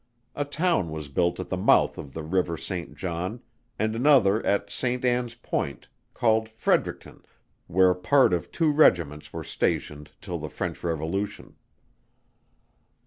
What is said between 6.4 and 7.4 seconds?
Fredericton,